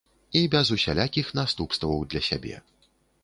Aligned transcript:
І 0.37 0.41
без 0.53 0.71
усялякіх 0.75 1.27
наступстваў 1.39 2.01
для 2.13 2.21
сябе. 2.31 2.55